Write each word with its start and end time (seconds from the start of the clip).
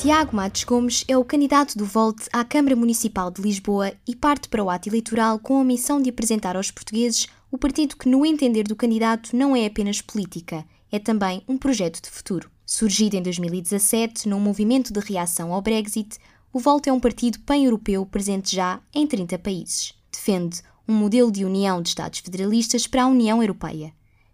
Tiago 0.00 0.34
Matos 0.34 0.64
Gomes 0.64 1.04
é 1.06 1.18
o 1.18 1.22
candidato 1.22 1.76
do 1.76 1.84
Volte 1.84 2.26
à 2.32 2.42
Câmara 2.42 2.74
Municipal 2.74 3.30
de 3.30 3.42
Lisboa 3.42 3.92
e 4.08 4.16
parte 4.16 4.48
para 4.48 4.64
o 4.64 4.70
ato 4.70 4.88
eleitoral 4.88 5.38
com 5.38 5.60
a 5.60 5.64
missão 5.64 6.00
de 6.00 6.08
apresentar 6.08 6.56
aos 6.56 6.70
portugueses 6.70 7.26
o 7.52 7.58
partido 7.58 7.98
que, 7.98 8.08
no 8.08 8.24
entender 8.24 8.62
do 8.62 8.74
candidato, 8.74 9.36
não 9.36 9.54
é 9.54 9.66
apenas 9.66 10.00
política, 10.00 10.64
é 10.90 10.98
também 10.98 11.42
um 11.46 11.58
projeto 11.58 12.00
de 12.02 12.08
futuro. 12.08 12.50
Surgido 12.64 13.14
em 13.14 13.22
2017 13.22 14.26
num 14.26 14.40
movimento 14.40 14.90
de 14.90 15.00
reação 15.00 15.52
ao 15.52 15.60
Brexit, 15.60 16.16
o 16.50 16.58
Volte 16.58 16.88
é 16.88 16.92
um 16.94 17.00
partido 17.00 17.38
pan-europeu 17.40 18.06
presente 18.06 18.56
já 18.56 18.80
em 18.94 19.06
30 19.06 19.38
países. 19.38 19.92
Defende 20.10 20.62
um 20.88 20.94
modelo 20.94 21.30
de 21.30 21.44
união 21.44 21.82
de 21.82 21.90
Estados 21.90 22.20
federalistas 22.20 22.86
para 22.86 23.02
a 23.02 23.06
União 23.06 23.42
Europeia. 23.42 23.92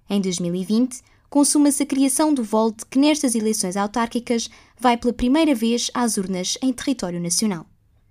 Em 0.09 0.21
2020, 0.21 1.03
consuma-se 1.29 1.83
a 1.83 1.87
criação 1.87 2.33
do 2.33 2.43
Volt, 2.43 2.83
que 2.91 2.99
nestas 2.99 3.35
eleições 3.35 3.77
autárquicas 3.77 4.49
vai 4.79 4.97
pela 4.97 5.13
primeira 5.13 5.55
vez 5.55 5.91
às 5.95 6.17
urnas 6.17 6.57
em 6.63 6.73
território 6.73 7.21
nacional. 7.21 7.67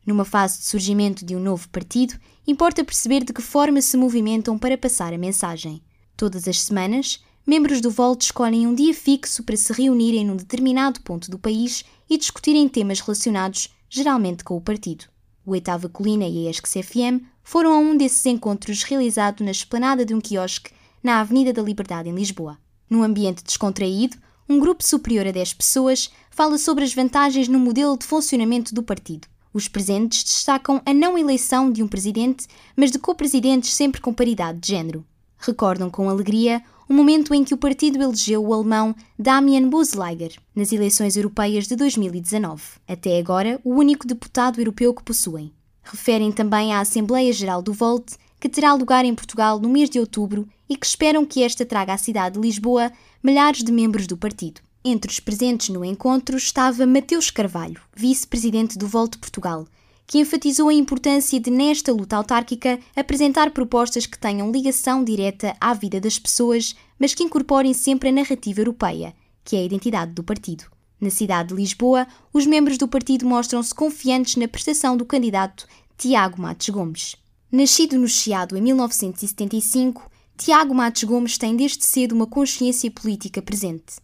Numa 0.06 0.24
fase 0.24 0.60
de 0.60 0.66
surgimento 0.66 1.26
de 1.26 1.36
um 1.36 1.40
novo 1.40 1.68
partido, 1.70 2.16
importa 2.46 2.84
perceber 2.84 3.24
de 3.24 3.34
que 3.34 3.42
forma 3.42 3.82
se 3.82 3.98
movimentam 3.98 4.58
para 4.58 4.78
passar 4.78 5.14
a 5.14 5.18
mensagem. 5.18 5.82
Todas 6.16 6.48
as 6.48 6.62
semanas, 6.62 7.20
membros 7.46 7.82
do 7.82 7.90
Volt 7.90 8.22
escolhem 8.22 8.68
um 8.68 8.76
dia 8.76 8.94
fixo 8.94 9.44
para 9.44 9.58
se 9.58 9.74
reunirem 9.74 10.26
num 10.26 10.36
determinado 10.36 11.02
ponto 11.02 11.32
do 11.32 11.40
país 11.40 11.84
e 12.10 12.18
discutirem 12.18 12.70
temas 12.70 13.00
relacionados, 13.00 13.70
geralmente 13.90 14.44
com 14.44 14.56
o 14.56 14.62
partido. 14.62 15.06
O 15.46 15.52
Oitava 15.52 15.90
Colina 15.90 16.28
e 16.28 16.48
a 16.48 16.50
ESC 16.52 16.84
FM 16.84 17.24
foram 17.44 17.74
a 17.74 17.78
um 17.78 17.96
desses 17.96 18.26
encontros 18.26 18.84
realizado 18.84 19.44
na 19.44 19.52
esplanada 19.52 20.06
de 20.06 20.14
um 20.14 20.22
quiosque 20.22 20.72
na 21.04 21.20
Avenida 21.20 21.54
da 21.54 21.62
Liberdade, 21.62 22.10
em 22.10 22.16
Lisboa. 22.16 22.58
Num 22.90 23.04
ambiente 23.04 23.44
descontraído, 23.44 24.18
um 24.48 24.60
grupo 24.60 24.84
superior 24.84 25.26
a 25.28 25.32
10 25.32 25.54
pessoas 25.54 26.12
fala 26.30 26.58
sobre 26.58 26.84
as 26.84 26.94
vantagens 26.94 27.48
no 27.48 27.60
modelo 27.60 27.98
de 27.98 28.06
funcionamento 28.06 28.74
do 28.74 28.84
partido. 28.84 29.28
Os 29.54 29.68
presentes 29.68 30.24
destacam 30.24 30.82
a 30.86 30.94
não 30.94 31.18
eleição 31.18 31.72
de 31.72 31.82
um 31.82 31.88
presidente, 31.88 32.46
mas 32.76 32.92
de 32.92 33.00
co-presidentes 33.00 33.74
sempre 33.74 34.02
com 34.02 34.14
paridade 34.14 34.60
de 34.60 34.68
género. 34.68 35.06
Recordam 35.38 35.90
com 35.90 36.10
alegria 36.10 36.62
o 36.88 36.94
momento 36.94 37.34
em 37.34 37.44
que 37.44 37.54
o 37.54 37.58
partido 37.58 38.02
elegeu 38.02 38.46
o 38.46 38.54
alemão 38.54 38.96
Damian 39.18 39.68
Busleiger 39.68 40.34
nas 40.56 40.72
eleições 40.72 41.16
europeias 41.16 41.68
de 41.68 41.76
2019, 41.76 42.62
até 42.88 43.18
agora 43.18 43.60
o 43.64 43.74
único 43.74 44.06
deputado 44.06 44.60
europeu 44.60 44.94
que 44.94 45.04
possuem. 45.04 45.52
Referem 45.84 46.32
também 46.32 46.74
à 46.74 46.80
Assembleia 46.80 47.32
Geral 47.32 47.62
do 47.62 47.74
Volt, 47.74 48.14
que 48.40 48.50
terá 48.50 48.74
lugar 48.74 49.06
em 49.06 49.16
Portugal 49.16 49.60
no 49.60 49.70
mês 49.70 49.90
de 49.90 50.00
outubro 50.00 50.48
e 50.70 50.76
que 50.76 50.86
esperam 50.86 51.26
que 51.26 51.44
esta 51.44 51.66
traga 51.66 51.94
à 51.94 51.98
cidade 51.98 52.36
de 52.36 52.42
Lisboa 52.42 52.92
milhares 53.24 53.64
de 53.64 53.72
membros 53.72 54.08
do 54.08 54.18
partido. 54.18 54.62
Entre 54.84 55.10
os 55.10 55.20
presentes 55.20 55.70
no 55.70 55.84
encontro 55.84 56.38
estava 56.38 56.86
Mateus 56.86 57.32
Carvalho, 57.32 57.82
vice-presidente 57.96 58.78
do 58.78 58.88
Volte 58.88 59.18
Portugal, 59.18 59.66
que 60.06 60.20
enfatizou 60.20 60.70
a 60.70 60.74
importância 60.74 61.40
de, 61.40 61.50
nesta 61.50 61.92
luta 61.92 62.16
autárquica, 62.16 62.80
apresentar 62.96 63.52
propostas 63.52 64.06
que 64.06 64.20
tenham 64.20 64.52
ligação 64.52 65.04
direta 65.04 65.56
à 65.60 65.74
vida 65.74 66.00
das 66.00 66.20
pessoas, 66.20 66.76
mas 67.00 67.16
que 67.16 67.24
incorporem 67.24 67.74
sempre 67.74 68.10
a 68.10 68.12
narrativa 68.12 68.62
europeia, 68.62 69.16
que 69.44 69.56
é 69.56 69.60
a 69.60 69.64
identidade 69.64 70.12
do 70.12 70.24
partido. 70.24 70.66
Na 71.02 71.10
cidade 71.10 71.50
de 71.50 71.56
Lisboa, 71.56 72.08
os 72.32 72.46
membros 72.46 72.78
do 72.78 72.88
partido 72.88 73.26
mostram-se 73.26 73.74
confiantes 73.74 74.36
na 74.36 74.48
prestação 74.48 74.96
do 74.96 75.06
candidato 75.06 75.68
Tiago 75.98 76.42
Matos 76.42 76.70
Gomes. 76.70 77.16
Nascido 77.52 77.98
no 77.98 78.08
Chiado 78.08 78.58
em 78.58 78.62
1975, 78.62 80.10
Tiago 80.38 80.76
Matos 80.76 81.04
Gomes 81.06 81.38
tem 81.38 81.56
desde 81.56 81.86
cedo 81.86 82.14
uma 82.14 82.28
consciência 82.28 82.92
política 82.92 83.42
presente. 83.42 83.96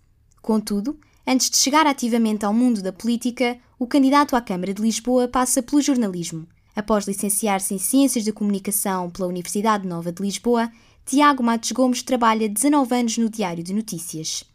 Contudo, 0.41 0.97
antes 1.27 1.49
de 1.49 1.57
chegar 1.57 1.85
ativamente 1.85 2.45
ao 2.45 2.53
mundo 2.53 2.81
da 2.81 2.93
política, 2.93 3.57
o 3.77 3.85
candidato 3.85 4.35
à 4.35 4.41
Câmara 4.41 4.73
de 4.73 4.81
Lisboa 4.81 5.27
passa 5.27 5.61
pelo 5.61 5.81
jornalismo. 5.81 6.47
Após 6.73 7.05
licenciar-se 7.05 7.73
em 7.73 7.77
Ciências 7.77 8.23
da 8.23 8.31
Comunicação 8.31 9.09
pela 9.09 9.27
Universidade 9.27 9.85
Nova 9.85 10.11
de 10.11 10.23
Lisboa, 10.23 10.71
Tiago 11.05 11.43
Matos 11.43 11.73
Gomes 11.73 12.01
trabalha 12.01 12.47
19 12.47 12.95
anos 12.95 13.17
no 13.17 13.29
Diário 13.29 13.63
de 13.63 13.73
Notícias. 13.73 14.45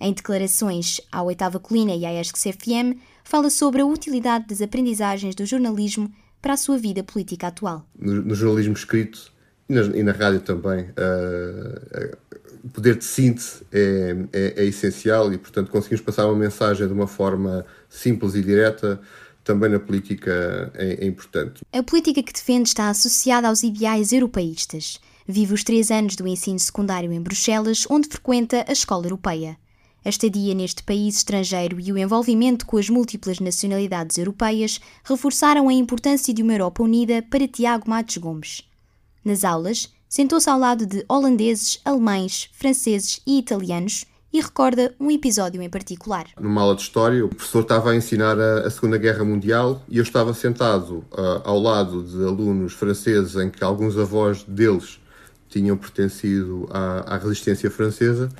Em 0.00 0.14
declarações 0.14 1.00
à 1.12 1.22
Oitava 1.22 1.60
Colina 1.60 1.94
e 1.94 2.06
à 2.06 2.20
ESC 2.20 2.52
CFM, 2.52 2.98
fala 3.22 3.50
sobre 3.50 3.82
a 3.82 3.86
utilidade 3.86 4.46
das 4.46 4.62
aprendizagens 4.62 5.34
do 5.34 5.44
jornalismo 5.44 6.10
para 6.40 6.54
a 6.54 6.56
sua 6.56 6.78
vida 6.78 7.02
política 7.04 7.48
atual. 7.48 7.84
No, 7.98 8.22
no 8.22 8.34
jornalismo 8.34 8.72
escrito, 8.72 9.30
e 9.68 9.74
na, 9.74 9.80
e 9.96 10.02
na 10.02 10.12
rádio 10.12 10.40
também, 10.40 10.84
uh, 10.84 12.16
poder 12.72 12.96
de 12.96 13.04
síntese 13.04 13.62
é, 13.72 14.16
é, 14.32 14.54
é, 14.62 14.64
essencial 14.64 15.32
e, 15.32 15.38
portanto, 15.38 15.70
conseguimos 15.70 16.00
passar 16.00 16.26
uma 16.26 16.36
mensagem 16.36 16.86
de 16.86 16.92
uma 16.92 17.06
forma 17.06 17.64
simples 17.88 18.34
e 18.34 18.42
direta. 18.42 19.00
Também 19.44 19.70
na 19.70 19.78
política 19.78 20.70
é, 20.74 21.04
é 21.04 21.06
importante. 21.06 21.62
A 21.72 21.82
política 21.82 22.22
que 22.22 22.32
defende 22.32 22.68
está 22.68 22.90
associada 22.90 23.48
aos 23.48 23.62
ideais 23.62 24.12
europeístas. 24.12 25.00
Vive 25.26 25.54
os 25.54 25.64
três 25.64 25.90
anos 25.90 26.16
do 26.16 26.26
ensino 26.26 26.58
secundário 26.58 27.10
em 27.12 27.20
Bruxelas, 27.20 27.86
onde 27.88 28.08
frequenta 28.08 28.64
a 28.68 28.72
escola 28.72 29.06
europeia. 29.06 29.56
A 30.04 30.08
estadia 30.08 30.54
neste 30.54 30.82
país 30.82 31.16
estrangeiro 31.16 31.80
e 31.80 31.92
o 31.92 31.98
envolvimento 31.98 32.66
com 32.66 32.76
as 32.76 32.88
múltiplas 32.88 33.40
nacionalidades 33.40 34.16
europeias 34.16 34.80
reforçaram 35.02 35.68
a 35.68 35.72
importância 35.72 36.32
de 36.32 36.42
uma 36.42 36.52
Europa 36.52 36.82
unida 36.82 37.22
para 37.22 37.48
Tiago 37.48 37.88
Matos 37.88 38.18
Gomes. 38.18 38.67
Nas 39.28 39.44
aulas, 39.44 39.92
sentou-se 40.08 40.48
ao 40.48 40.58
lado 40.58 40.86
de 40.86 41.04
holandeses, 41.06 41.82
alemães, 41.84 42.48
franceses 42.54 43.20
e 43.26 43.38
italianos 43.38 44.06
e 44.32 44.40
recorda 44.40 44.94
um 44.98 45.10
episódio 45.10 45.60
em 45.60 45.68
particular. 45.68 46.28
Numa 46.40 46.62
aula 46.62 46.74
de 46.74 46.80
História, 46.80 47.22
o 47.22 47.28
professor 47.28 47.60
estava 47.60 47.90
a 47.90 47.94
ensinar 47.94 48.40
a, 48.40 48.60
a 48.60 48.70
Segunda 48.70 48.96
Guerra 48.96 49.24
Mundial 49.24 49.82
e 49.86 49.98
eu 49.98 50.02
estava 50.02 50.32
sentado 50.32 51.04
uh, 51.12 51.42
ao 51.44 51.60
lado 51.60 52.02
de 52.04 52.24
alunos 52.24 52.72
franceses 52.72 53.36
em 53.36 53.50
que 53.50 53.62
alguns 53.62 53.98
avós 53.98 54.44
deles 54.44 54.98
tinham 55.50 55.76
pertencido 55.76 56.66
à, 56.70 57.16
à 57.16 57.18
resistência 57.18 57.70
francesa 57.70 58.30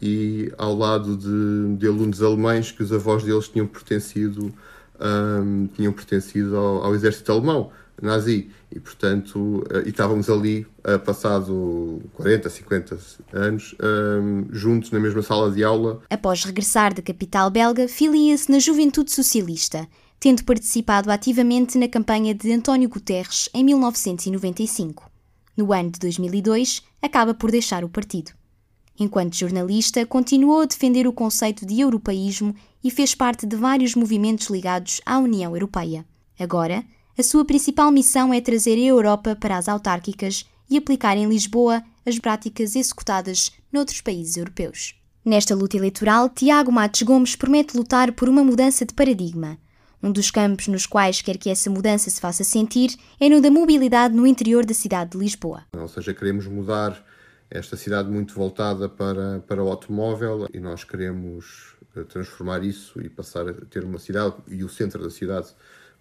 e 0.00 0.50
ao 0.56 0.74
lado 0.74 1.18
de, 1.18 1.76
de, 1.76 1.86
alunos 1.86 2.22
alemães 2.22 2.72
que 2.72 2.82
os 2.82 2.94
avós 2.94 3.22
deles 3.22 3.46
tinham 3.46 3.66
pertencido, 3.66 4.46
um, 4.46 4.52
ah, 4.98 5.68
tinham 5.76 5.92
pertencido 5.92 6.56
ao, 6.56 6.84
ao 6.84 6.94
exército 6.94 7.30
alemão 7.30 7.70
nazi. 8.04 8.50
E, 8.70 8.78
portanto, 8.78 9.38
uh, 9.38 9.86
e 9.86 9.90
estávamos 9.90 10.30
ali, 10.30 10.66
uh, 10.86 10.98
passado 10.98 12.02
40, 12.14 12.48
50 12.48 12.98
anos, 13.32 13.72
uh, 13.74 14.46
juntos 14.50 14.90
na 14.90 15.00
mesma 15.00 15.22
sala 15.22 15.50
de 15.50 15.64
aula. 15.64 16.00
Após 16.08 16.44
regressar 16.44 16.94
da 16.94 17.02
capital 17.02 17.50
belga, 17.50 17.88
filia-se 17.88 18.50
na 18.50 18.58
Juventude 18.58 19.10
Socialista, 19.10 19.88
tendo 20.18 20.44
participado 20.44 21.10
ativamente 21.10 21.78
na 21.78 21.88
campanha 21.88 22.34
de 22.34 22.52
António 22.52 22.88
Guterres 22.88 23.48
em 23.54 23.64
1995. 23.64 25.10
No 25.56 25.72
ano 25.72 25.90
de 25.90 25.98
2002, 25.98 26.82
acaba 27.02 27.34
por 27.34 27.50
deixar 27.50 27.84
o 27.84 27.88
partido. 27.88 28.32
Enquanto 28.98 29.34
jornalista, 29.34 30.04
continuou 30.04 30.60
a 30.60 30.66
defender 30.66 31.06
o 31.06 31.12
conceito 31.12 31.64
de 31.64 31.80
europeísmo 31.80 32.54
e 32.84 32.90
fez 32.90 33.14
parte 33.14 33.46
de 33.46 33.56
vários 33.56 33.94
movimentos 33.94 34.48
ligados 34.48 35.00
à 35.06 35.18
União 35.18 35.56
Europeia. 35.56 36.04
Agora, 36.38 36.84
a 37.20 37.22
sua 37.22 37.44
principal 37.44 37.92
missão 37.92 38.32
é 38.32 38.40
trazer 38.40 38.76
a 38.76 38.86
Europa 38.86 39.36
para 39.36 39.58
as 39.58 39.68
autárquicas 39.68 40.46
e 40.70 40.78
aplicar 40.78 41.18
em 41.18 41.28
Lisboa 41.28 41.82
as 42.06 42.18
práticas 42.18 42.74
executadas 42.74 43.52
noutros 43.70 44.00
países 44.00 44.38
europeus. 44.38 44.94
Nesta 45.22 45.54
luta 45.54 45.76
eleitoral, 45.76 46.30
Tiago 46.30 46.72
Matos 46.72 47.02
Gomes 47.02 47.36
promete 47.36 47.76
lutar 47.76 48.12
por 48.12 48.26
uma 48.26 48.42
mudança 48.42 48.86
de 48.86 48.94
paradigma. 48.94 49.58
Um 50.02 50.10
dos 50.10 50.30
campos 50.30 50.66
nos 50.66 50.86
quais 50.86 51.20
quer 51.20 51.36
que 51.36 51.50
essa 51.50 51.68
mudança 51.68 52.08
se 52.08 52.18
faça 52.18 52.42
sentir 52.42 52.96
é 53.20 53.28
no 53.28 53.42
da 53.42 53.50
mobilidade 53.50 54.14
no 54.14 54.26
interior 54.26 54.64
da 54.64 54.72
cidade 54.72 55.10
de 55.10 55.18
Lisboa. 55.18 55.64
Ou 55.76 55.88
seja, 55.88 56.14
queremos 56.14 56.46
mudar 56.46 57.04
esta 57.50 57.76
cidade 57.76 58.08
muito 58.08 58.32
voltada 58.32 58.88
para, 58.88 59.40
para 59.40 59.62
o 59.62 59.68
automóvel 59.68 60.48
e 60.54 60.58
nós 60.58 60.84
queremos 60.84 61.74
eh, 61.94 62.02
transformar 62.04 62.64
isso 62.64 62.98
e 63.02 63.10
passar 63.10 63.46
a 63.46 63.52
ter 63.52 63.84
uma 63.84 63.98
cidade 63.98 64.36
e 64.48 64.64
o 64.64 64.70
centro 64.70 65.02
da 65.02 65.10
cidade 65.10 65.48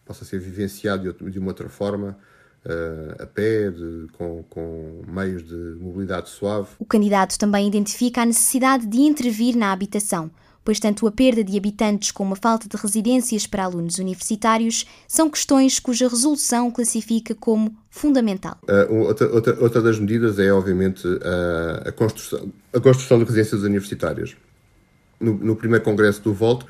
possa 0.10 0.26
ser 0.26 0.40
vivenciado 0.40 1.14
de 1.30 1.38
uma 1.38 1.50
outra 1.50 1.70
forma, 1.70 2.18
uh, 2.66 3.22
a 3.22 3.28
pé, 3.28 3.70
de, 3.70 4.08
com, 4.14 4.44
com 4.50 5.04
meios 5.08 5.48
de 5.48 5.78
mobilidade 5.80 6.30
suave. 6.30 6.70
O 6.80 6.86
candidato 6.86 7.38
também 7.38 7.68
identifica 7.68 8.24
a 8.24 8.26
necessidade 8.26 8.88
de 8.88 9.02
intervir 9.02 9.56
na 9.56 9.72
habitação, 9.72 10.32
pois 10.66 10.80
tanto 10.80 11.06
a 11.06 11.12
perda 11.12 11.44
de 11.44 11.56
habitantes 11.56 12.10
como 12.10 12.34
a 12.34 12.36
falta 12.36 12.68
de 12.68 12.76
residências 12.76 13.46
para 13.46 13.66
alunos 13.66 14.00
universitários 14.00 14.88
são 15.08 15.30
questões 15.30 15.80
cuja 15.80 16.08
resolução 16.08 16.72
classifica 16.72 17.36
como 17.36 17.78
fundamental. 17.92 18.58
Uh, 18.64 18.92
outra, 19.06 19.32
outra, 19.32 19.60
outra, 19.62 19.80
das 19.80 20.00
medidas 20.00 20.40
é, 20.40 20.52
obviamente, 20.52 21.08
uh, 21.08 21.88
a, 21.88 21.92
construção, 21.92 22.52
a 22.74 22.80
construção 22.80 23.20
de 23.20 23.26
residências 23.26 23.62
universitárias. 23.62 24.36
No, 25.20 25.36
no 25.36 25.56
primeiro 25.56 25.86
congresso 25.86 26.24
do 26.24 26.34
Volto, 26.34 26.66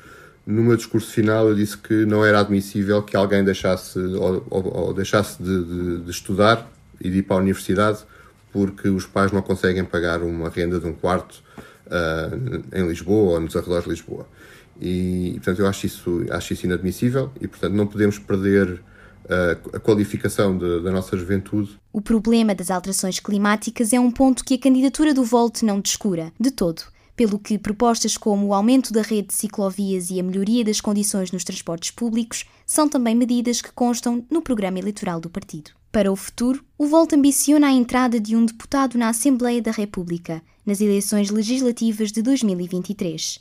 no 0.50 0.62
meu 0.62 0.76
discurso 0.76 1.12
final 1.12 1.48
eu 1.48 1.54
disse 1.54 1.76
que 1.78 2.04
não 2.04 2.24
era 2.24 2.40
admissível 2.40 3.02
que 3.02 3.16
alguém 3.16 3.44
deixasse 3.44 3.98
ou, 3.98 4.44
ou, 4.50 4.76
ou 4.76 4.94
deixasse 4.94 5.42
de, 5.42 5.64
de, 5.64 5.98
de, 6.00 6.10
estudar 6.10 6.70
e 7.00 7.08
de 7.08 7.18
ir 7.18 7.22
para 7.22 7.36
a 7.36 7.38
universidade 7.38 8.00
porque 8.52 8.88
os 8.88 9.06
pais 9.06 9.30
não 9.30 9.42
conseguem 9.42 9.84
pagar 9.84 10.22
uma 10.22 10.48
renda 10.48 10.80
de 10.80 10.86
um 10.86 10.92
quarto 10.92 11.42
uh, 11.86 12.76
em 12.76 12.86
Lisboa 12.86 13.34
ou 13.34 13.40
nos 13.40 13.54
arredores 13.54 13.84
de 13.84 13.90
Lisboa. 13.90 14.26
E, 14.80 15.32
portanto, 15.34 15.60
eu 15.60 15.68
acho 15.68 15.86
isso, 15.86 16.24
acho 16.30 16.52
isso 16.52 16.66
inadmissível 16.66 17.30
e, 17.40 17.46
portanto, 17.46 17.74
não 17.74 17.86
podemos 17.86 18.18
perder 18.18 18.82
a, 19.28 19.76
a 19.76 19.80
qualificação 19.80 20.58
de, 20.58 20.82
da 20.82 20.90
nossa 20.90 21.16
juventude. 21.16 21.78
O 21.92 22.00
problema 22.00 22.54
das 22.54 22.72
alterações 22.72 23.20
climáticas 23.20 23.92
é 23.92 24.00
um 24.00 24.10
ponto 24.10 24.44
que 24.44 24.54
a 24.54 24.58
candidatura 24.58 25.14
do 25.14 25.22
Volt 25.22 25.62
não 25.62 25.80
descura, 25.80 26.32
de 26.40 26.50
todo 26.50 26.82
pelo 27.20 27.38
que 27.38 27.58
propostas 27.58 28.16
como 28.16 28.46
o 28.46 28.54
aumento 28.54 28.94
da 28.94 29.02
rede 29.02 29.28
de 29.28 29.34
ciclovias 29.34 30.08
e 30.08 30.18
a 30.18 30.22
melhoria 30.22 30.64
das 30.64 30.80
condições 30.80 31.30
nos 31.30 31.44
transportes 31.44 31.90
públicos 31.90 32.46
são 32.64 32.88
também 32.88 33.14
medidas 33.14 33.60
que 33.60 33.70
constam 33.72 34.24
no 34.30 34.40
programa 34.40 34.78
eleitoral 34.78 35.20
do 35.20 35.28
partido. 35.28 35.72
Para 35.92 36.10
o 36.10 36.16
futuro, 36.16 36.64
o 36.78 36.86
Volt 36.86 37.12
ambiciona 37.12 37.66
a 37.66 37.72
entrada 37.72 38.18
de 38.18 38.34
um 38.34 38.46
deputado 38.46 38.96
na 38.96 39.10
Assembleia 39.10 39.60
da 39.60 39.70
República 39.70 40.42
nas 40.64 40.80
eleições 40.80 41.28
legislativas 41.28 42.10
de 42.10 42.22
2023. 42.22 43.38